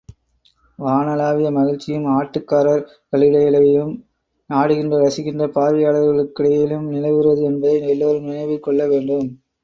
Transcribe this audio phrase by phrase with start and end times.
[0.79, 2.81] வானளாவிய மகிழ்ச்சியும் ஆட்டக்காரர்
[3.11, 3.91] களிடையிலும்,
[4.49, 9.29] ஆடுகின்ற ரசிக்கின்ற பார்வையாளர்களுக்கிடையிலும் நிலவுகிறது என்பதை எல்லோரும் நினைவில் கொள்ள வேண்டும்.